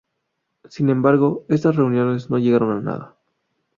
Sin 0.67 0.89
embargo, 0.89 1.45
estas 1.47 1.75
reuniones 1.75 2.31
no 2.31 2.39
llegaron 2.39 2.75
a 2.75 2.81
nada. 2.81 3.15